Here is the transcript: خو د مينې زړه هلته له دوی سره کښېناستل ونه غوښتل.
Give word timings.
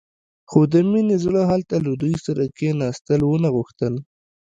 خو 0.49 0.59
د 0.73 0.75
مينې 0.91 1.15
زړه 1.25 1.41
هلته 1.51 1.75
له 1.85 1.91
دوی 2.01 2.15
سره 2.25 2.43
کښېناستل 2.55 3.21
ونه 3.25 3.49
غوښتل. 3.55 3.93